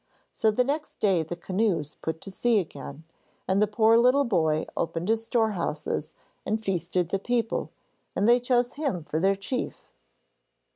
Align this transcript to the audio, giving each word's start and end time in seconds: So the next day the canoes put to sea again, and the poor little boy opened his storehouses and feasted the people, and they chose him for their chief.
So 0.33 0.49
the 0.49 0.63
next 0.63 0.99
day 0.99 1.21
the 1.21 1.35
canoes 1.35 1.95
put 2.01 2.21
to 2.21 2.31
sea 2.31 2.57
again, 2.57 3.03
and 3.47 3.61
the 3.61 3.67
poor 3.67 3.99
little 3.99 4.23
boy 4.23 4.65
opened 4.75 5.09
his 5.09 5.23
storehouses 5.27 6.11
and 6.43 6.59
feasted 6.59 7.09
the 7.09 7.19
people, 7.19 7.69
and 8.15 8.27
they 8.27 8.39
chose 8.39 8.73
him 8.73 9.03
for 9.03 9.19
their 9.19 9.35
chief. 9.35 9.91